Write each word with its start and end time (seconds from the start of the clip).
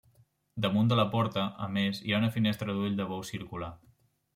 Damunt 0.65 0.89
de 0.93 0.97
la 1.01 1.05
porta, 1.11 1.45
a 1.67 1.69
més, 1.77 2.03
hi 2.09 2.17
ha 2.17 2.21
una 2.25 2.33
finestra 2.41 2.79
d'ull 2.81 3.01
de 3.05 3.11
bou 3.15 3.27
circular. 3.35 3.75